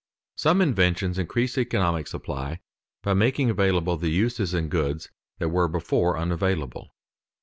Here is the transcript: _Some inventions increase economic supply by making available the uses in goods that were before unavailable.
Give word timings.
_Some 0.39 0.61
inventions 0.61 1.19
increase 1.19 1.59
economic 1.59 2.07
supply 2.07 2.59
by 3.03 3.13
making 3.13 3.51
available 3.51 3.97
the 3.97 4.09
uses 4.09 4.51
in 4.51 4.67
goods 4.67 5.09
that 5.37 5.49
were 5.49 5.67
before 5.67 6.17
unavailable. 6.17 6.95